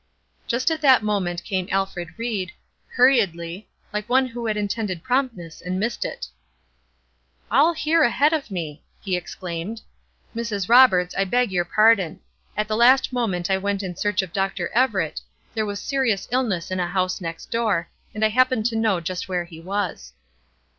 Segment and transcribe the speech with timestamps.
[0.47, 2.51] Just at that moment came Alfred Ried,
[2.95, 6.25] hurriedly, like one who had intended promptness and missed it.
[7.51, 9.83] "All here ahead of me!" he exclaimed,
[10.35, 10.67] "Mrs.
[10.67, 12.19] Roberts, I beg your pardon.
[12.57, 14.69] At the last moment I went in search of Dr.
[14.69, 15.21] Everett;
[15.53, 19.29] there was serious illness in a house next door, and I happened to know just
[19.29, 20.13] where he was."